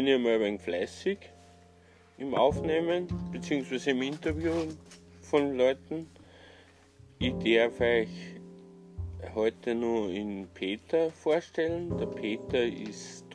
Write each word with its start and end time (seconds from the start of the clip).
bin 0.00 0.06
ich 0.06 0.18
mal 0.18 0.36
ein 0.36 0.40
wenig 0.40 0.62
fleißig 0.62 1.18
im 2.16 2.34
Aufnehmen 2.34 3.06
bzw. 3.32 3.90
im 3.90 4.00
Interview 4.00 4.50
von 5.20 5.58
Leuten. 5.58 6.06
Ich 7.18 7.34
darf 7.34 7.78
euch 7.82 8.08
heute 9.34 9.74
nur 9.74 10.08
in 10.08 10.48
Peter 10.54 11.10
vorstellen. 11.10 11.98
Der 11.98 12.06
Peter 12.06 12.64
ist 12.64 13.26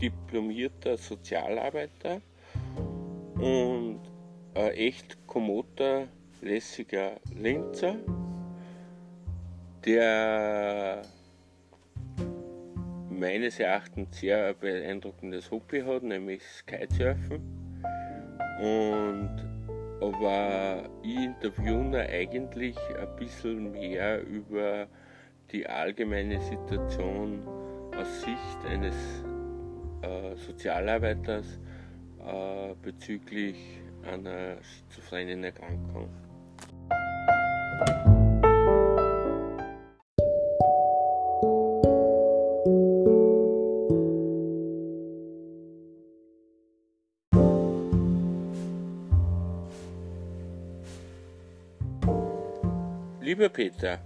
diplomierter 0.00 0.96
Sozialarbeiter 0.96 2.22
und 3.34 4.00
ein 4.54 4.70
echt 4.72 5.18
kommoder, 5.26 6.08
lässiger 6.40 7.20
Linzer, 7.38 7.96
der 9.84 11.02
meines 13.16 13.58
Erachtens 13.58 14.20
sehr 14.20 14.54
beeindruckendes 14.54 15.50
Hobby 15.50 15.80
hat, 15.80 16.02
nämlich 16.02 16.42
Kitesurfen. 16.66 17.40
Und 18.60 19.56
aber 20.00 20.88
ich 21.02 21.16
interviewe 21.16 22.00
eigentlich 22.00 22.76
ein 22.98 23.16
bisschen 23.16 23.72
mehr 23.72 24.22
über 24.22 24.86
die 25.50 25.66
allgemeine 25.66 26.40
Situation 26.40 27.42
aus 27.96 28.20
Sicht 28.20 28.66
eines 28.68 28.94
äh, 30.02 30.36
Sozialarbeiters 30.36 31.58
äh, 32.26 32.74
bezüglich 32.82 33.56
einer 34.02 34.56
schizophrenen 34.62 35.44
Erkrankung. 35.44 36.08
Lieber 53.26 53.48
Peter, 53.48 53.98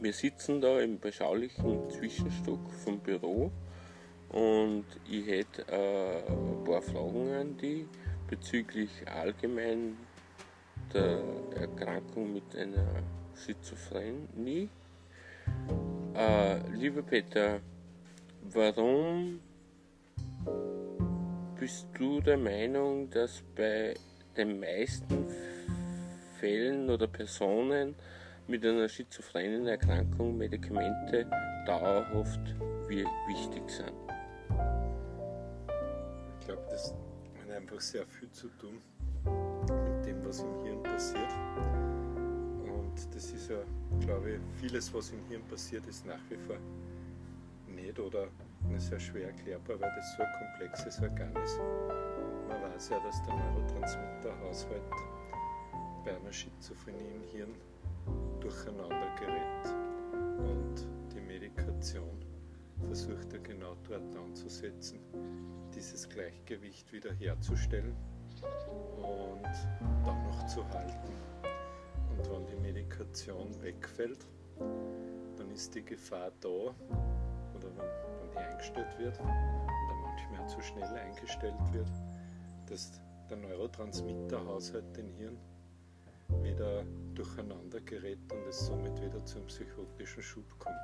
wir 0.00 0.12
sitzen 0.12 0.60
da 0.60 0.80
im 0.80 0.98
beschaulichen 0.98 1.88
Zwischenstock 1.90 2.58
vom 2.82 2.98
Büro 2.98 3.52
und 4.30 4.84
ich 5.08 5.28
hätte 5.28 5.64
äh, 5.68 6.28
ein 6.28 6.64
paar 6.64 6.82
Fragen 6.82 7.32
an 7.32 7.56
dich 7.56 7.84
bezüglich 8.28 8.90
allgemein 9.06 9.96
der 10.92 11.22
Erkrankung 11.54 12.34
mit 12.34 12.56
einer 12.56 13.00
Schizophrenie. 13.36 14.68
Äh, 16.16 16.68
lieber 16.72 17.02
Peter, 17.02 17.60
warum 18.42 19.38
bist 21.60 21.86
du 21.96 22.20
der 22.20 22.38
Meinung, 22.38 23.08
dass 23.08 23.40
bei 23.54 23.94
den 24.36 24.58
meisten 24.58 25.28
Fällen 26.40 26.88
oder 26.88 27.06
Personen 27.06 27.94
mit 28.46 28.64
einer 28.64 28.88
schizophrenen 28.88 29.66
Erkrankung 29.66 30.38
Medikamente 30.38 31.26
dauerhaft 31.66 32.40
wichtig 32.88 33.68
sind. 33.68 33.92
Ich 36.40 36.46
glaube, 36.46 36.62
das 36.70 36.94
hat 37.42 37.50
einfach 37.54 37.80
sehr 37.80 38.06
viel 38.06 38.30
zu 38.30 38.48
tun 38.58 38.80
mit 39.22 40.06
dem, 40.06 40.24
was 40.24 40.40
im 40.40 40.64
Hirn 40.64 40.82
passiert. 40.82 41.30
Und 42.64 42.94
das 43.14 43.30
ist 43.32 43.50
ja, 43.50 43.58
glaube 44.00 44.32
ich, 44.32 44.40
vieles, 44.60 44.92
was 44.94 45.10
im 45.10 45.22
Hirn 45.28 45.42
passiert, 45.42 45.86
ist 45.86 46.06
nach 46.06 46.22
wie 46.30 46.38
vor 46.38 46.56
nicht 47.68 47.98
oder 47.98 48.28
sehr 48.76 48.98
schwer 48.98 49.26
erklärbar, 49.26 49.78
weil 49.78 49.92
das 49.94 50.16
so 50.16 50.22
ein 50.22 50.32
komplexes 50.38 51.00
Organ 51.02 51.36
ist. 51.44 51.58
Man 52.48 52.62
weiß 52.62 52.88
ja, 52.88 52.98
dass 53.00 53.22
der 53.26 53.34
Neurotransmitterhaushalt 53.34 54.82
bei 56.04 56.16
einer 56.16 56.32
Schizophrenie 56.32 57.14
im 57.14 57.22
Hirn 57.24 57.54
durcheinander 58.40 59.14
gerät. 59.18 59.74
Und 60.38 60.86
die 61.14 61.20
Medikation 61.20 62.24
versucht 62.86 63.32
er 63.32 63.40
genau 63.40 63.76
dort 63.88 64.16
anzusetzen, 64.16 65.00
dieses 65.74 66.08
Gleichgewicht 66.08 66.90
wieder 66.92 67.12
herzustellen 67.12 67.94
und 68.96 69.44
dann 70.04 70.22
noch 70.26 70.46
zu 70.46 70.66
halten. 70.70 71.12
Und 72.10 72.30
wenn 72.30 72.46
die 72.46 72.56
Medikation 72.56 73.60
wegfällt, 73.62 74.26
dann 75.36 75.50
ist 75.50 75.74
die 75.74 75.84
Gefahr 75.84 76.30
da, 76.40 76.48
oder 76.48 77.68
wenn, 77.76 77.86
wenn 77.86 78.30
die 78.32 78.38
eingestellt 78.38 78.98
wird, 78.98 79.18
oder 79.20 79.94
manchmal 80.02 80.48
zu 80.48 80.60
schnell 80.62 80.84
eingestellt 80.84 81.72
wird, 81.72 81.90
dass 82.66 83.00
der 83.28 83.36
Neurotransmitterhaushalt 83.36 84.96
den 84.96 85.08
Hirn 85.10 85.38
wieder 86.42 86.84
durcheinander 87.14 87.80
gerät 87.80 88.18
und 88.32 88.46
es 88.48 88.66
somit 88.66 89.00
wieder 89.02 89.24
zum 89.24 89.46
psychotischen 89.46 90.22
Schub 90.22 90.58
kommt. 90.58 90.76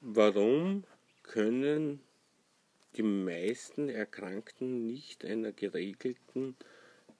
Warum 0.00 0.84
können 1.22 2.00
die 2.96 3.02
meisten 3.02 3.88
Erkrankten 3.88 4.86
nicht 4.86 5.24
einer 5.24 5.52
geregelten 5.52 6.56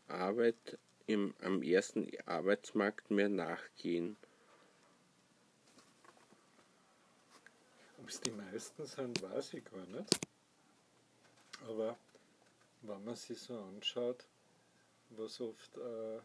Arbeit 0.09 0.79
im, 1.07 1.35
am 1.41 1.63
ersten 1.63 2.09
Arbeitsmarkt 2.25 3.11
mehr 3.11 3.29
nachgehen? 3.29 4.17
Ob 7.99 8.09
es 8.09 8.21
die 8.21 8.31
meisten 8.31 8.87
sind, 8.87 9.23
weiß 9.23 9.55
ich 9.55 9.65
gar 9.65 9.87
nicht. 9.87 10.19
Aber 11.67 11.97
wenn 12.89 13.05
man 13.05 13.17
sich 13.17 13.39
so 13.39 13.59
anschaut, 13.59 14.27
was 15.11 15.41
oft 15.41 15.77
äh, 15.77 16.21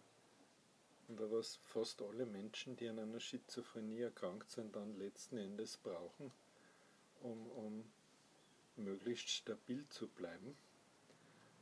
oder 1.11 1.31
was 1.31 1.57
fast 1.65 2.01
alle 2.01 2.25
Menschen, 2.25 2.75
die 2.77 2.87
an 2.87 2.99
einer 2.99 3.19
Schizophrenie 3.19 4.01
erkrankt 4.01 4.49
sind, 4.49 4.75
dann 4.75 4.97
letzten 4.97 5.37
Endes 5.37 5.77
brauchen, 5.77 6.31
um, 7.21 7.47
um 7.51 7.91
möglichst 8.77 9.29
stabil 9.29 9.85
zu 9.89 10.07
bleiben, 10.07 10.55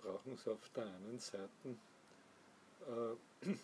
brauchen 0.01 0.37
sie 0.37 0.51
auf 0.51 0.69
der 0.69 0.85
einen 0.85 1.19
Seite 1.19 1.75
äh, 2.87 3.47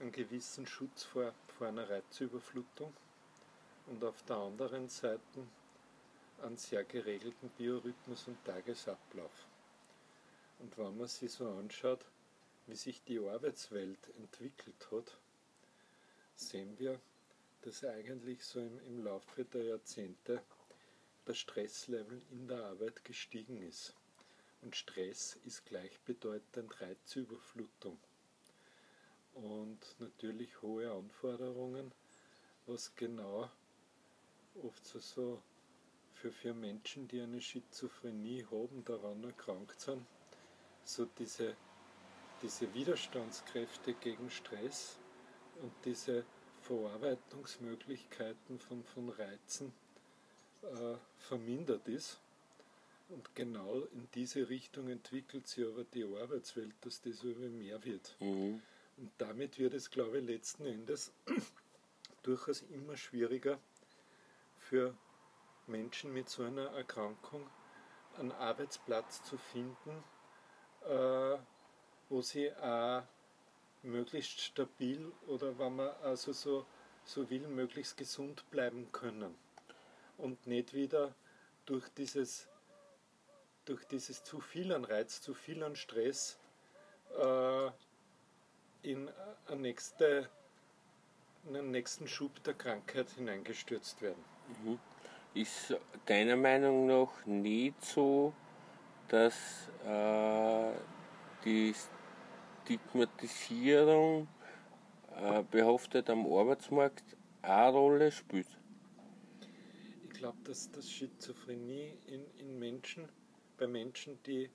einen 0.00 0.12
gewissen 0.12 0.66
Schutz 0.66 1.02
vor, 1.02 1.32
vor 1.58 1.68
einer 1.68 1.88
Reizüberflutung 1.88 2.92
und 3.86 4.02
auf 4.02 4.22
der 4.24 4.36
anderen 4.36 4.88
Seite 4.88 5.46
einen 6.42 6.56
sehr 6.56 6.84
geregelten 6.84 7.50
Biorhythmus 7.50 8.28
und 8.28 8.42
Tagesablauf. 8.44 9.49
Und 10.60 10.76
wenn 10.76 10.96
man 10.96 11.08
sich 11.08 11.32
so 11.32 11.48
anschaut, 11.48 12.04
wie 12.66 12.76
sich 12.76 13.02
die 13.02 13.18
Arbeitswelt 13.18 13.98
entwickelt 14.18 14.88
hat, 14.90 15.18
sehen 16.34 16.78
wir, 16.78 17.00
dass 17.62 17.84
eigentlich 17.84 18.44
so 18.44 18.60
im, 18.60 18.78
im 18.86 19.04
Laufe 19.04 19.44
der 19.44 19.64
Jahrzehnte 19.64 20.42
der 21.26 21.34
Stresslevel 21.34 22.22
in 22.30 22.46
der 22.48 22.64
Arbeit 22.64 23.04
gestiegen 23.04 23.62
ist. 23.62 23.94
Und 24.62 24.76
Stress 24.76 25.38
ist 25.46 25.64
gleichbedeutend 25.64 26.80
Reizüberflutung. 26.80 27.98
Und 29.34 29.78
natürlich 29.98 30.60
hohe 30.60 30.90
Anforderungen, 30.90 31.92
was 32.66 32.94
genau 32.94 33.50
oft 34.62 34.84
so, 34.84 34.98
so 34.98 35.42
für, 36.14 36.30
für 36.30 36.52
Menschen, 36.52 37.08
die 37.08 37.20
eine 37.20 37.40
Schizophrenie 37.40 38.44
haben, 38.50 38.84
daran 38.84 39.24
erkrankt 39.24 39.80
sind, 39.80 40.04
so 40.94 41.06
diese, 41.18 41.56
diese 42.42 42.72
Widerstandskräfte 42.74 43.94
gegen 43.94 44.30
Stress 44.30 44.98
und 45.62 45.72
diese 45.84 46.24
Verarbeitungsmöglichkeiten 46.62 48.58
von, 48.58 48.84
von 48.84 49.08
Reizen 49.10 49.72
äh, 50.62 50.96
vermindert 51.18 51.88
ist. 51.88 52.20
Und 53.08 53.34
genau 53.34 53.80
in 53.92 54.08
diese 54.14 54.48
Richtung 54.48 54.88
entwickelt 54.88 55.48
sich 55.48 55.66
aber 55.66 55.84
die 55.84 56.04
Arbeitswelt, 56.04 56.74
dass 56.82 57.00
das 57.00 57.22
über 57.24 57.48
mehr 57.48 57.82
wird. 57.84 58.16
Mhm. 58.20 58.62
Und 58.96 59.10
damit 59.18 59.58
wird 59.58 59.74
es, 59.74 59.90
glaube 59.90 60.18
ich, 60.18 60.26
letzten 60.26 60.66
Endes 60.66 61.12
durchaus 62.22 62.62
immer 62.62 62.96
schwieriger 62.96 63.58
für 64.58 64.94
Menschen 65.66 66.12
mit 66.12 66.28
so 66.28 66.42
einer 66.42 66.66
Erkrankung 66.66 67.48
einen 68.18 68.32
Arbeitsplatz 68.32 69.22
zu 69.22 69.38
finden, 69.38 70.04
äh, 70.88 71.38
wo 72.08 72.22
sie 72.22 72.52
auch 72.56 73.02
möglichst 73.82 74.40
stabil 74.40 75.10
oder 75.26 75.58
wenn 75.58 75.76
man 75.76 75.90
also 76.02 76.32
so, 76.32 76.66
so 77.04 77.28
will, 77.30 77.46
möglichst 77.48 77.96
gesund 77.96 78.48
bleiben 78.50 78.90
können 78.92 79.34
und 80.18 80.46
nicht 80.46 80.74
wieder 80.74 81.14
durch 81.64 81.88
dieses, 81.90 82.48
durch 83.64 83.84
dieses 83.86 84.22
zu 84.24 84.40
viel 84.40 84.72
an 84.72 84.84
Reiz, 84.84 85.20
zu 85.22 85.34
viel 85.34 85.62
an 85.62 85.76
Stress 85.76 86.38
äh, 87.18 87.70
in, 88.82 89.10
eine 89.46 89.60
nächste, 89.60 90.28
in 91.48 91.56
einen 91.56 91.70
nächsten 91.70 92.06
Schub 92.08 92.42
der 92.44 92.54
Krankheit 92.54 93.10
hineingestürzt 93.10 94.02
werden. 94.02 94.24
Ist 95.32 95.76
deiner 96.06 96.36
Meinung 96.36 96.86
nach 96.86 97.24
nicht 97.24 97.82
so, 97.84 98.34
dass 99.10 99.68
äh, 99.84 100.72
die 101.44 101.74
Stigmatisierung 102.62 104.28
äh, 105.16 105.42
behaftet 105.50 106.08
am 106.08 106.24
Arbeitsmarkt 106.26 107.16
eine 107.42 107.70
Rolle 107.72 108.12
spielt? 108.12 108.46
Ich 110.04 110.10
glaube, 110.10 110.38
dass 110.44 110.70
das 110.70 110.88
Schizophrenie 110.88 111.98
in, 112.06 112.24
in 112.38 112.58
Menschen, 112.58 113.08
bei 113.58 113.66
Menschen, 113.66 114.22
die 114.22 114.48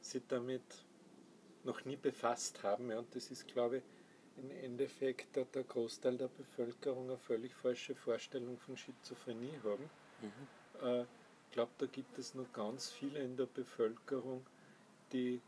sich 0.00 0.22
damit 0.28 0.62
noch 1.64 1.84
nie 1.84 1.96
befasst 1.96 2.62
haben, 2.62 2.90
ja, 2.90 3.00
und 3.00 3.14
das 3.14 3.30
ist, 3.30 3.48
glaube 3.48 3.78
ich, 3.78 3.82
im 4.36 4.50
Endeffekt 4.50 5.34
der, 5.34 5.46
der 5.46 5.64
Großteil 5.64 6.16
der 6.16 6.28
Bevölkerung 6.28 7.08
eine 7.08 7.18
völlig 7.18 7.52
falsche 7.54 7.94
Vorstellung 7.96 8.56
von 8.58 8.76
Schizophrenie 8.76 9.58
haben. 9.64 9.90
Mhm. 10.22 10.86
Äh, 10.86 11.04
ich 11.50 11.54
glaube, 11.54 11.72
da 11.78 11.86
gibt 11.86 12.16
es 12.16 12.36
noch 12.36 12.52
ganz 12.52 12.90
viele 12.90 13.18
in 13.18 13.36
der 13.36 13.46
Bevölkerung, 13.46 14.46
die 15.12 15.40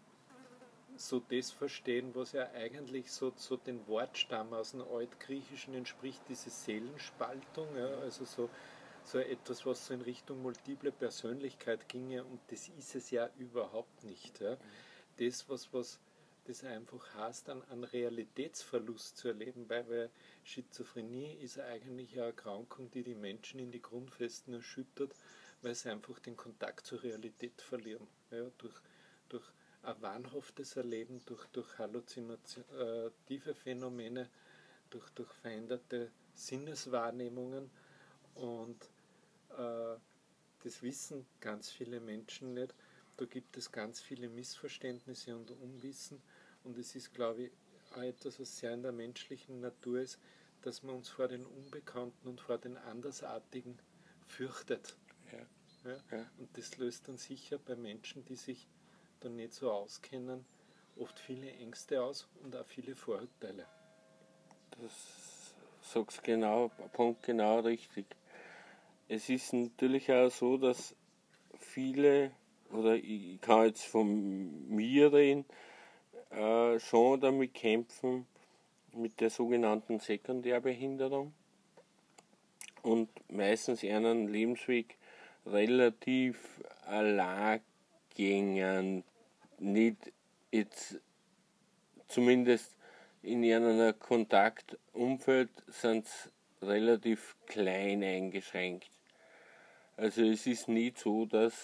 so 0.96 1.20
das 1.20 1.52
verstehen, 1.52 2.12
was 2.14 2.32
ja 2.32 2.50
eigentlich 2.54 3.12
so, 3.12 3.32
so 3.36 3.56
den 3.56 3.86
Wortstamm 3.86 4.52
aus 4.52 4.72
dem 4.72 4.82
Altgriechischen 4.82 5.74
entspricht, 5.74 6.20
diese 6.28 6.50
Seelenspaltung, 6.50 7.68
ja, 7.76 7.86
also 8.00 8.24
so, 8.24 8.50
so 9.04 9.20
etwas, 9.20 9.64
was 9.64 9.86
so 9.86 9.94
in 9.94 10.00
Richtung 10.00 10.42
multiple 10.42 10.90
Persönlichkeit 10.90 11.88
ginge 11.88 12.24
und 12.24 12.40
das 12.48 12.68
ist 12.76 12.96
es 12.96 13.12
ja 13.12 13.30
überhaupt 13.38 14.02
nicht. 14.02 14.40
Ja. 14.40 14.56
Das, 15.18 15.48
was, 15.48 15.72
was 15.72 16.00
das 16.46 16.64
einfach 16.64 17.14
heißt, 17.14 17.48
an, 17.48 17.62
an 17.70 17.84
Realitätsverlust 17.84 19.18
zu 19.18 19.28
erleben, 19.28 19.68
weil, 19.68 19.88
weil 19.88 20.10
Schizophrenie 20.42 21.34
ist 21.34 21.60
eigentlich 21.60 22.12
eine 22.18 22.26
Erkrankung, 22.26 22.90
die 22.90 23.04
die 23.04 23.14
Menschen 23.14 23.60
in 23.60 23.70
die 23.70 23.80
Grundfesten 23.80 24.54
erschüttert, 24.54 25.14
weil 25.62 25.74
sie 25.74 25.90
einfach 25.90 26.18
den 26.18 26.36
Kontakt 26.36 26.86
zur 26.86 27.02
Realität 27.02 27.60
verlieren. 27.62 28.06
Ja, 28.30 28.50
durch, 28.58 28.74
durch 29.28 29.44
ein 29.82 30.00
wahnhaftes 30.02 30.76
Erleben, 30.76 31.20
durch, 31.26 31.46
durch 31.46 31.78
halluzinative 31.78 33.54
Phänomene, 33.54 34.28
durch, 34.90 35.08
durch 35.10 35.32
veränderte 35.32 36.10
Sinneswahrnehmungen 36.34 37.70
und 38.34 38.84
äh, 39.50 39.96
das 40.64 40.82
wissen 40.82 41.26
ganz 41.40 41.70
viele 41.70 42.00
Menschen 42.00 42.54
nicht. 42.54 42.74
Da 43.16 43.24
gibt 43.24 43.56
es 43.56 43.72
ganz 43.72 44.00
viele 44.00 44.28
Missverständnisse 44.28 45.36
und 45.36 45.50
Unwissen 45.50 46.22
und 46.64 46.78
es 46.78 46.94
ist, 46.94 47.12
glaube 47.12 47.44
ich, 47.44 47.52
auch 47.92 48.02
etwas, 48.02 48.40
was 48.40 48.58
sehr 48.58 48.72
in 48.72 48.82
der 48.82 48.92
menschlichen 48.92 49.60
Natur 49.60 50.00
ist, 50.00 50.18
dass 50.62 50.82
man 50.82 50.94
uns 50.96 51.08
vor 51.08 51.28
den 51.28 51.44
Unbekannten 51.44 52.28
und 52.28 52.40
vor 52.40 52.58
den 52.58 52.76
Andersartigen 52.76 53.78
fürchtet. 54.26 54.96
Ja. 55.32 55.38
Ja? 55.84 56.26
Und 56.38 56.56
das 56.56 56.76
löst 56.76 57.08
dann 57.08 57.16
sicher 57.16 57.58
bei 57.58 57.74
Menschen, 57.74 58.24
die 58.24 58.36
sich 58.36 58.68
dann 59.20 59.36
nicht 59.36 59.52
so 59.52 59.70
auskennen, 59.70 60.44
oft 60.96 61.18
viele 61.18 61.50
Ängste 61.50 62.02
aus 62.02 62.28
und 62.42 62.54
auch 62.54 62.66
viele 62.66 62.94
Vorurteile. 62.94 63.66
Das 64.80 65.54
sagst 65.82 66.22
genau, 66.22 66.70
Punkt 66.92 67.22
genau 67.22 67.60
richtig. 67.60 68.06
Es 69.08 69.28
ist 69.28 69.52
natürlich 69.52 70.10
auch 70.10 70.30
so, 70.30 70.56
dass 70.56 70.94
viele, 71.58 72.32
oder 72.70 72.94
ich 72.94 73.40
kann 73.40 73.66
jetzt 73.66 73.84
von 73.84 74.68
mir 74.68 75.12
reden, 75.12 75.44
äh, 76.30 76.78
schon 76.78 77.20
damit 77.20 77.54
kämpfen, 77.54 78.26
mit 78.94 79.20
der 79.20 79.30
sogenannten 79.30 80.00
Sekundärbehinderung 80.00 81.32
und 82.82 83.08
meistens 83.30 83.82
ihren 83.82 84.28
Lebensweg 84.28 84.98
relativ 85.46 86.62
allein 86.86 87.60
gingen, 88.14 89.04
nicht 89.58 90.12
jetzt 90.50 91.00
zumindest 92.08 92.76
in 93.22 93.42
ihrem 93.42 93.98
Kontaktumfeld 93.98 95.50
sind 95.68 96.06
relativ 96.60 97.36
klein 97.46 98.02
eingeschränkt. 98.02 98.90
Also 99.96 100.22
es 100.22 100.46
ist 100.46 100.68
nicht 100.68 100.98
so, 100.98 101.26
dass 101.26 101.54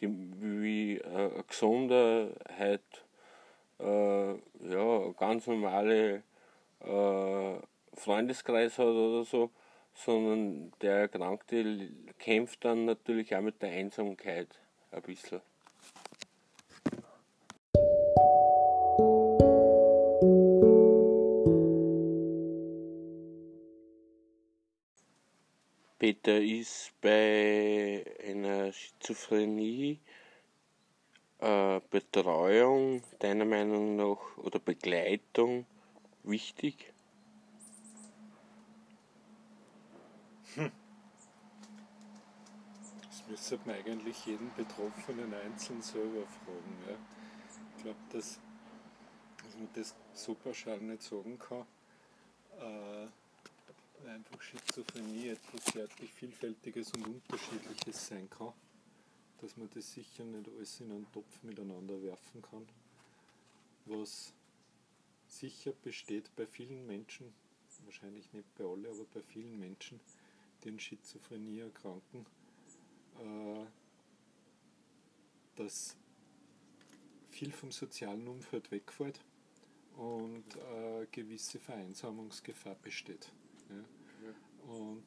die, 0.00 0.08
wie 0.40 0.96
äh, 0.98 1.42
Gesundheit 1.46 2.82
äh, 3.78 4.32
ja, 4.32 5.12
ganz 5.18 5.46
normale 5.46 6.22
äh, 6.80 7.54
Freundeskreis 7.94 8.78
hat 8.78 8.86
oder 8.86 9.24
so, 9.24 9.50
sondern 9.94 10.72
der 10.80 10.96
Erkrankte 11.00 11.90
kämpft 12.18 12.64
dann 12.64 12.84
natürlich 12.84 13.34
auch 13.34 13.40
mit 13.40 13.60
der 13.62 13.70
Einsamkeit 13.70 14.48
ein 14.90 15.02
bisschen. 15.02 15.40
Peter, 26.02 26.40
ist 26.40 26.92
bei 27.00 28.04
einer 28.26 28.72
Schizophrenie 28.72 30.00
äh, 31.38 31.80
Betreuung 31.90 33.04
deiner 33.20 33.44
Meinung 33.44 33.94
nach 33.94 34.36
oder 34.36 34.58
Begleitung 34.58 35.64
wichtig? 36.24 36.91
Das 43.32 43.50
müsste 43.50 43.66
man 43.66 43.76
eigentlich 43.76 44.26
jeden 44.26 44.52
Betroffenen 44.54 45.32
einzeln 45.32 45.80
selber 45.80 46.26
fragen. 46.26 46.76
Ja. 46.86 46.96
Ich 47.76 47.82
glaube, 47.82 47.98
dass, 48.12 48.38
dass 49.42 49.54
man 49.56 49.68
das 49.72 49.94
so 50.12 50.34
pauschal 50.34 50.78
nicht 50.80 51.02
sagen 51.02 51.38
kann. 51.38 51.64
Äh, 52.60 53.08
einfach 54.06 54.42
Schizophrenie 54.42 55.28
etwas 55.28 55.64
sehr 55.72 55.88
Vielfältiges 55.88 56.92
und 56.92 57.06
Unterschiedliches 57.06 58.08
sein 58.08 58.28
kann 58.28 58.52
dass 59.42 59.56
man 59.56 59.68
das 59.74 59.92
sicher 59.92 60.24
nicht 60.24 60.48
alles 60.48 60.80
in 60.80 60.92
einen 60.92 61.10
Topf 61.12 61.42
miteinander 61.42 62.00
werfen 62.00 62.42
kann. 62.42 62.64
Was 63.86 64.32
sicher 65.26 65.72
besteht 65.82 66.30
bei 66.36 66.46
vielen 66.46 66.86
Menschen, 66.86 67.34
wahrscheinlich 67.84 68.32
nicht 68.32 68.54
bei 68.54 68.64
allen, 68.64 68.86
aber 68.86 69.04
bei 69.12 69.20
vielen 69.20 69.58
Menschen, 69.58 69.98
die 70.62 70.68
an 70.68 70.78
Schizophrenie 70.78 71.58
erkranken, 71.58 72.24
äh, 73.20 73.66
dass 75.56 75.96
viel 77.30 77.52
vom 77.52 77.72
sozialen 77.72 78.26
Umfeld 78.28 78.70
wegfällt 78.70 79.20
und 79.96 80.44
eine 80.58 81.06
gewisse 81.10 81.58
Vereinsamungsgefahr 81.58 82.76
besteht. 82.76 83.32
Ja. 83.68 84.72
Und 84.74 85.02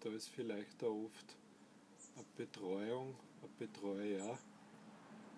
da 0.00 0.10
ist 0.10 0.28
vielleicht 0.28 0.82
auch 0.84 1.04
oft 1.04 1.36
eine 2.16 2.24
Betreuung 2.36 3.14
ein 3.42 3.50
Betreuer 3.58 4.38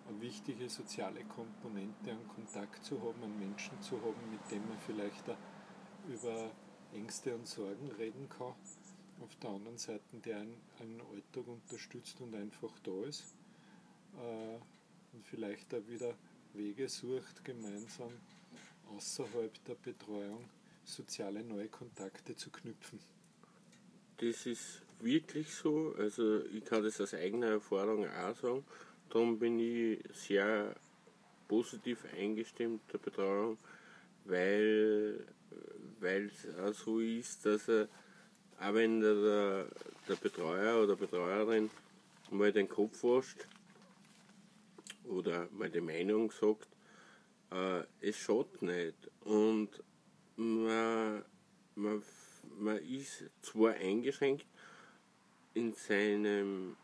eine 0.08 0.20
wichtige 0.20 0.68
soziale 0.68 1.24
Komponente, 1.24 2.10
einen 2.10 2.28
Kontakt 2.28 2.84
zu 2.84 3.00
haben, 3.00 3.22
einen 3.22 3.38
Menschen 3.38 3.80
zu 3.80 4.00
haben, 4.00 4.30
mit 4.30 4.50
dem 4.50 4.66
man 4.68 4.78
vielleicht 4.80 5.24
über 6.08 6.50
Ängste 6.92 7.34
und 7.34 7.46
Sorgen 7.46 7.90
reden 7.92 8.28
kann. 8.28 8.54
Auf 9.20 9.36
der 9.36 9.50
anderen 9.50 9.78
Seite, 9.78 10.16
der 10.24 10.38
einen, 10.38 10.56
einen 10.80 11.00
Alltag 11.00 11.46
unterstützt 11.46 12.20
und 12.20 12.34
einfach 12.34 12.72
da 12.82 13.04
ist. 13.04 13.34
Äh, 14.16 14.58
und 15.12 15.26
vielleicht 15.26 15.74
auch 15.74 15.86
wieder 15.88 16.14
Wege 16.54 16.88
sucht, 16.88 17.44
gemeinsam 17.44 18.12
außerhalb 18.96 19.64
der 19.64 19.74
Betreuung 19.74 20.48
soziale 20.84 21.44
neue 21.44 21.68
Kontakte 21.68 22.34
zu 22.34 22.50
knüpfen. 22.50 22.98
Das 24.18 24.46
ist 24.46 24.82
wirklich 25.00 25.52
so. 25.54 25.94
Also 25.96 26.44
ich 26.46 26.64
kann 26.64 26.82
das 26.82 27.00
aus 27.00 27.14
eigener 27.14 27.48
Erfahrung 27.48 28.06
auch 28.08 28.34
sagen. 28.36 28.64
Darum 29.08 29.38
bin 29.38 29.58
ich 29.58 30.02
sehr 30.12 30.74
positiv 31.48 32.04
eingestimmt 32.16 32.80
der 32.92 32.98
Betreuung, 32.98 33.58
weil 34.24 35.24
es 36.00 36.58
auch 36.58 36.72
so 36.72 37.00
ist, 37.00 37.44
dass 37.44 37.68
er, 37.68 37.88
auch 38.60 38.74
wenn 38.74 39.00
der, 39.00 39.66
der 40.08 40.16
Betreuer 40.16 40.82
oder 40.82 40.96
Betreuerin 40.96 41.70
mal 42.30 42.52
den 42.52 42.68
Kopf 42.68 43.02
wascht 43.02 43.46
oder 45.04 45.48
mal 45.52 45.70
die 45.70 45.80
Meinung 45.80 46.30
sagt, 46.30 46.68
äh, 47.50 47.82
es 48.00 48.16
schaut 48.16 48.62
nicht. 48.62 49.10
Und 49.24 49.82
man, 50.36 51.24
man, 51.74 52.02
man 52.58 52.78
ist 52.78 53.24
zwar 53.42 53.72
eingeschränkt, 53.72 54.46
in 55.54 55.72
seinem 55.74 56.76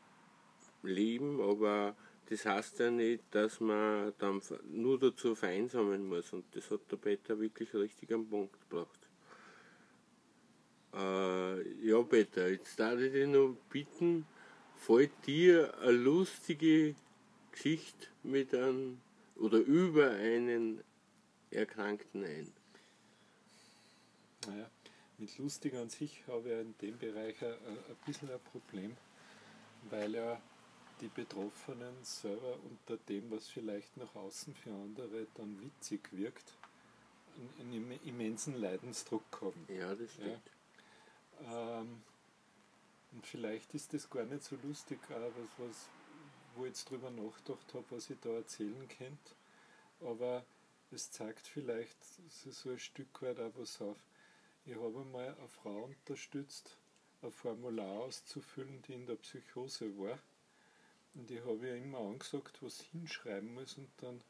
Leben, 0.83 1.41
aber 1.41 1.95
das 2.29 2.45
heißt 2.45 2.81
ja 2.81 2.91
nicht, 2.91 3.23
dass 3.31 3.61
man 3.61 4.13
dann 4.19 4.43
nur 4.65 4.99
dazu 4.99 5.35
vereinsamen 5.35 6.09
muss 6.09 6.33
und 6.33 6.45
das 6.57 6.71
hat 6.71 6.91
der 6.91 6.97
Peter 6.97 7.39
wirklich 7.39 7.73
richtig 7.75 8.13
am 8.13 8.29
Punkt 8.29 8.59
gebracht. 8.69 9.06
Äh, 10.97 11.87
ja, 11.87 12.03
Peter, 12.03 12.49
jetzt 12.49 12.81
darf 12.81 12.99
ich 12.99 13.13
dich 13.13 13.27
noch 13.27 13.55
bitten, 13.71 14.27
fällt 14.77 15.11
dir 15.27 15.77
eine 15.81 15.93
lustige 15.93 16.95
Geschichte 17.53 18.07
mit 18.23 18.55
einem 18.55 19.01
oder 19.37 19.59
über 19.59 20.11
einen 20.11 20.83
Erkrankten 21.51 22.25
ein? 22.25 22.53
Naja, 24.47 24.71
mit 25.19 25.37
lustig 25.39 25.75
an 25.75 25.91
sich 25.91 26.23
habe 26.29 26.49
ich 26.49 26.61
in 26.61 26.75
dem 26.79 26.99
Bereich 26.99 27.43
ein, 27.43 27.53
ein 27.53 27.97
bisschen 28.07 28.31
ein 28.31 28.41
Problem, 28.41 28.97
weil 29.91 30.15
ja 30.15 30.41
die 31.01 31.09
Betroffenen 31.09 31.95
selber 32.03 32.59
unter 32.65 32.97
dem, 33.09 33.31
was 33.31 33.49
vielleicht 33.49 33.97
nach 33.99 34.15
außen 34.15 34.55
für 34.55 34.71
andere 34.71 35.27
dann 35.35 35.61
witzig 35.61 36.09
wirkt, 36.13 36.53
einen, 37.61 37.99
immensen 38.05 38.55
Leidensdruck 38.55 39.41
haben. 39.43 39.67
Ja, 39.69 39.95
das 39.95 40.13
stimmt. 40.13 40.31
Ja. 40.31 40.56
Ähm, 41.45 42.03
und 43.13 43.27
vielleicht 43.27 43.75
ist 43.75 43.93
das 43.95 44.11
gar 44.11 44.25
nicht 44.25 44.45
so 44.45 44.57
lustig, 44.63 44.99
aber 45.09 45.31
was, 45.59 45.89
wo 46.55 46.65
ich 46.65 46.69
jetzt 46.69 46.91
drüber 46.91 47.11
nachgedacht 47.11 47.75
habe, 47.75 47.85
was 47.91 48.11
ich 48.11 48.19
da 48.21 48.31
erzählen 48.31 48.89
könnte. 48.89 49.35
Aber 50.01 50.45
es 50.91 51.11
zeigt 51.11 51.47
vielleicht 51.47 51.97
so 52.29 52.71
ein 52.71 52.79
Stück 52.79 53.23
weit 53.23 53.41
auch 53.41 53.53
was 53.57 53.81
auf. 53.81 53.99
Ich 54.67 54.75
habe 54.75 55.01
einmal 55.01 55.35
eine 55.39 55.49
Frau 55.49 55.85
unterstützt, 55.85 56.77
ein 57.23 57.31
Formular 57.31 58.01
auszufüllen, 58.01 58.83
die 58.83 58.95
in 58.95 59.07
der 59.07 59.15
Psychose 59.15 59.97
war. 59.99 60.19
Und 61.15 61.31
ich 61.31 61.41
habe 61.41 61.67
ihr 61.67 61.77
immer 61.77 62.01
angesagt, 62.01 62.59
was 62.63 62.83
hinschreiben 62.93 63.55
muss 63.55 63.79
und 63.79 63.89
dann 63.99 64.21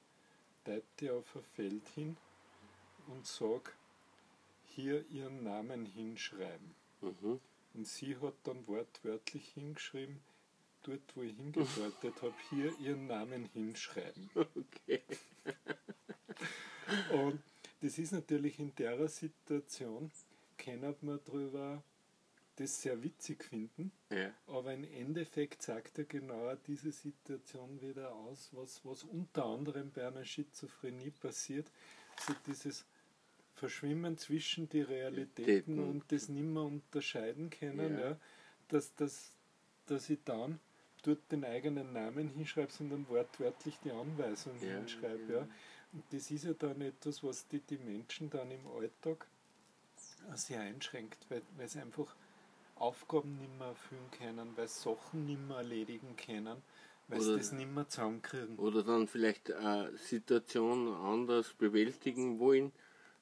deute 0.65 0.85
ich 1.01 1.11
auf 1.11 1.37
ein 1.37 1.43
Feld 1.43 1.89
hin 1.89 2.17
und 3.09 3.27
sage, 3.27 3.73
hier 4.65 5.05
ihren 5.11 5.43
Namen 5.43 5.87
hinschreiben. 5.87 6.75
Mhm. 7.00 7.41
Und 7.75 7.87
sie 7.87 8.17
hat 8.19 8.35
dann 8.45 8.67
wortwörtlich 8.67 9.49
hingeschrieben, 9.50 10.21
dort 10.83 11.00
wo 11.15 11.23
ich 11.23 11.37
hingedeutet 11.37 12.23
habe, 12.23 12.35
hier 12.50 12.73
ihren 12.79 13.07
Namen 13.07 13.49
hinschreiben. 13.53 14.31
Okay. 14.37 15.03
Und 17.12 17.41
das 17.81 17.99
ist 17.99 18.12
natürlich 18.12 18.59
in 18.59 18.75
der 18.76 19.09
Situation, 19.09 20.11
kann 20.57 20.81
man 21.00 21.21
darüber 21.25 21.83
das 22.57 22.81
sehr 22.81 23.03
witzig 23.03 23.45
finden, 23.45 23.93
Ja. 24.11 24.33
aber 24.47 24.73
im 24.73 24.85
Endeffekt 24.85 25.62
sagt 25.62 25.99
er 25.99 26.05
genau 26.05 26.55
diese 26.67 26.91
Situation 26.91 27.81
wieder 27.83 28.15
aus, 28.15 28.49
was, 28.53 28.83
was 28.85 29.05
unter 29.05 29.45
anderem 29.45 29.91
bei 29.91 30.07
einer 30.07 30.25
Schizophrenie 30.25 31.11
passiert, 31.11 31.71
so 32.26 32.33
dieses 32.47 32.87
Verschwimmen 33.57 34.17
zwischen 34.19 34.69
die 34.69 34.83
Realitäten 34.83 35.79
und 35.79 36.05
das 36.13 36.29
nimmer 36.29 36.65
unterscheiden 36.65 37.51
können, 37.51 37.99
Ja. 37.99 38.11
ja. 38.11 38.17
dass, 38.69 38.95
dass, 38.95 39.33
dass 39.87 40.09
ich 40.11 40.19
dann 40.25 40.61
dort 41.03 41.21
den 41.31 41.45
eigenen 41.45 41.93
Namen 41.93 42.29
hinschreibe, 42.29 42.71
sondern 42.73 43.09
wortwörtlich 43.09 43.79
die 43.85 43.91
Anweisung 43.93 44.53
Ja, 44.61 44.77
hinschreibe. 44.79 45.33
ja. 45.33 45.49
Und 45.93 46.03
das 46.11 46.31
ist 46.31 46.45
ja 46.45 46.53
dann 46.53 46.81
etwas, 46.83 47.23
was 47.23 47.47
die, 47.49 47.61
die 47.61 47.79
Menschen 47.79 48.29
dann 48.31 48.51
im 48.51 48.67
Alltag 48.67 49.27
sehr 50.35 50.61
einschränkt, 50.61 51.25
weil, 51.29 51.43
weil 51.57 51.69
sie 51.69 51.81
einfach 51.81 52.15
Aufgaben 52.75 53.39
nicht 53.39 53.57
mehr 53.59 53.69
erfüllen 53.69 54.11
können, 54.19 54.53
weil 54.57 54.69
sie 54.69 54.81
Sachen 54.83 55.25
nicht 55.25 55.41
mehr 55.49 55.59
erledigen 55.59 56.15
können, 56.17 56.63
weil 57.09 57.21
sie 57.21 57.29
Oder- 57.31 57.39
das 57.39 57.53
nicht 57.53 57.71
mehr 57.73 57.89
zusammenkriegen. 57.89 58.59
Oder 58.59 58.83
dann 58.83 59.09
vielleicht 59.09 59.51
eine 59.53 59.97
Situation 59.97 60.89
anders 60.89 61.55
bewältigen 61.55 62.39
wollen, 62.39 62.73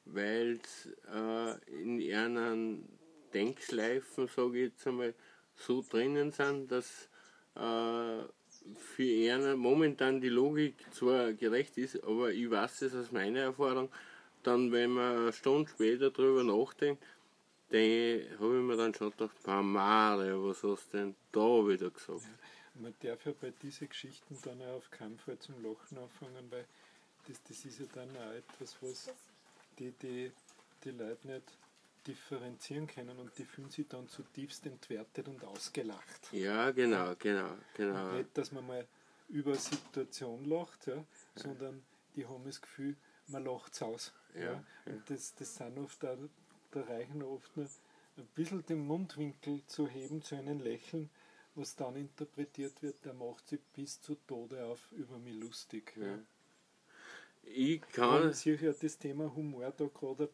weil 0.07 0.61
sie 0.65 0.91
äh, 1.13 1.83
in 1.83 2.01
ihren 2.01 2.89
Denkschleifen, 3.33 4.29
sage 4.29 4.59
ich 4.59 4.71
jetzt 4.71 4.87
einmal, 4.87 5.15
so 5.57 5.85
drinnen 5.89 6.33
sind, 6.33 6.71
dass 6.71 7.09
äh, 7.55 8.23
für 8.77 9.03
ihn 9.03 9.57
momentan 9.57 10.21
die 10.21 10.29
Logik 10.29 10.75
zwar 10.93 11.33
gerecht 11.33 11.77
ist, 11.79 12.03
aber 12.03 12.33
ich 12.33 12.51
weiß 12.51 12.83
es 12.83 12.95
aus 12.95 13.13
meiner 13.13 13.41
Erfahrung, 13.41 13.91
dann 14.43 14.73
wenn 14.73 14.91
man 14.91 15.17
eine 15.17 15.33
Stunde 15.33 15.71
später 15.71 16.11
drüber 16.11 16.45
nachdenkt, 16.45 17.03
habe 17.71 17.79
ich 17.79 18.41
mir 18.41 18.77
dann 18.77 18.95
schon 18.95 19.11
gedacht, 19.11 19.35
Mario, 19.47 20.49
was 20.49 20.63
hast 20.63 20.93
du 20.93 20.99
denn 20.99 21.17
da 21.33 21.67
wieder 21.67 21.91
gesagt? 21.91 22.23
Man 22.75 22.95
darf 23.01 23.25
ja 23.25 23.33
bei 23.41 23.53
diesen 23.63 23.89
Geschichten 23.89 24.37
dann 24.43 24.61
auch 24.63 24.77
auf 24.77 24.91
keinen 24.91 25.19
Fall 25.19 25.39
zum 25.39 25.55
Lachen 25.63 25.99
anfangen, 25.99 26.51
weil 26.51 26.67
das, 27.27 27.43
das 27.45 27.65
ist 27.65 27.81
ja 27.81 27.87
dann 27.95 28.11
auch 28.17 28.33
etwas, 28.33 28.77
was 28.81 29.11
die, 29.79 29.93
die, 29.93 30.33
die 30.85 30.91
Leute 30.91 31.27
nicht 31.27 31.59
differenzieren 32.07 32.87
können 32.87 33.19
und 33.19 33.37
die 33.39 33.45
fühlen 33.45 33.71
sich 33.71 33.89
dann 33.89 34.09
zutiefst 34.09 34.67
entwertet 34.67 35.29
und 35.29 35.43
ausgelacht. 35.45 36.33
Ja, 36.33 36.71
genau, 36.71 37.15
genau, 37.19 37.57
genau. 37.75 38.09
Und 38.11 38.19
nicht, 38.19 38.37
dass 38.37 38.53
man 38.53 38.67
mal 38.67 38.87
über 39.29 39.55
Situation 39.55 40.45
lacht, 40.45 40.87
ja, 40.87 41.03
sondern 41.35 41.83
die 42.15 42.27
haben 42.27 42.45
das 42.45 42.61
Gefühl, 42.61 42.97
man 43.29 43.45
lacht 43.45 43.81
aus. 43.83 44.13
Ja, 44.35 44.41
Ja, 44.41 44.53
ja. 44.53 44.65
Und 44.87 45.09
das, 45.09 45.35
das 45.35 45.55
sind 45.55 45.79
oft 45.79 46.05
auch, 46.05 46.19
da 46.73 46.83
reichen 46.83 47.23
oft 47.23 47.57
nur 47.57 47.67
ein 48.17 48.27
bisschen 48.35 48.65
den 48.67 48.87
Mundwinkel 48.87 49.63
zu 49.67 49.89
heben 49.89 50.23
zu 50.23 50.37
einem 50.37 50.61
Lächeln, 50.61 51.11
was 51.55 51.75
dann 51.77 51.97
interpretiert 51.97 52.83
wird, 52.83 53.05
der 53.05 53.15
macht 53.15 53.49
sich 53.49 53.61
bis 53.75 54.01
zu 54.01 54.17
Tode 54.27 54.65
auf 54.65 54.93
über 54.93 55.19
mich 55.19 55.35
lustig. 55.35 55.95
Ja. 55.97 56.19
Ich 57.47 57.83
Und 57.83 57.93
kann, 57.93 58.33
sehe 58.33 58.57
ja 58.57 58.73
das 58.73 58.99
Thema 58.99 59.35
Humor 59.35 59.73
da 59.77 59.87
gerade 59.87 60.25
ein 60.25 60.29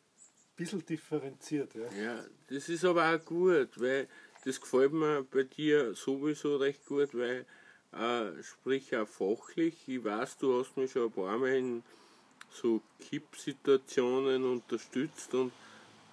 bisschen 0.57 0.85
differenziert. 0.85 1.75
Ja. 1.75 2.03
ja, 2.03 2.25
das 2.49 2.69
ist 2.69 2.85
aber 2.85 3.15
auch 3.15 3.25
gut, 3.25 3.81
weil 3.81 4.09
das 4.45 4.61
gefällt 4.61 4.93
mir 4.93 5.23
bei 5.31 5.43
dir 5.43 5.95
sowieso 5.95 6.57
recht 6.57 6.87
gut, 6.87 7.15
weil 7.15 7.47
äh, 7.93 8.43
sprich 8.43 8.97
auch 8.97 9.07
fachlich, 9.07 9.77
ich 9.87 10.05
weiß, 10.05 10.39
du 10.39 10.61
hast 10.61 10.77
mich 10.77 10.93
schon 10.93 11.07
ein 11.07 11.13
paar 11.13 11.39
Mal 11.39 11.57
in 11.57 11.83
so 12.51 12.81
Kippsituationen 13.01 14.45
unterstützt 14.45 15.35
und 15.35 15.53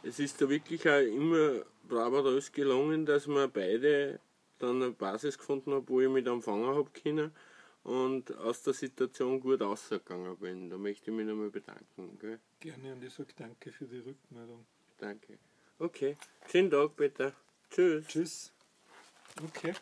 es 0.04 0.20
ist 0.20 0.42
da 0.42 0.50
wirklich 0.50 0.88
auch 0.88 1.00
immer 1.00 1.66
bravourös 1.88 2.52
gelungen, 2.52 3.06
dass 3.06 3.28
wir 3.28 3.48
beide 3.48 4.20
dann 4.60 4.82
eine 4.82 4.92
Basis 4.92 5.38
gefunden 5.38 5.74
haben, 5.74 5.88
wo 5.88 6.02
ich 6.02 6.10
mit 6.10 6.28
empfangen 6.28 6.76
habe 6.76 6.90
können 6.92 7.32
und 7.88 8.36
aus 8.38 8.64
der 8.64 8.74
Situation 8.74 9.40
gut 9.40 9.62
rausgegangen 9.62 10.38
bin. 10.38 10.70
Da 10.70 10.78
möchte 10.78 11.10
ich 11.10 11.16
mich 11.16 11.26
nochmal 11.26 11.50
bedanken. 11.50 12.20
Gell? 12.20 12.40
Gerne 12.60 12.94
und 12.94 13.04
ich 13.04 13.14
sage 13.14 13.34
danke 13.36 13.72
für 13.72 13.86
die 13.86 14.00
Rückmeldung. 14.00 14.66
Danke. 14.98 15.40
Okay. 15.80 16.18
Schönen 16.52 16.70
Tag, 16.70 16.96
Peter. 16.98 17.34
Tschüss. 17.70 18.06
Tschüss. 18.08 18.54
Okay. 19.42 19.74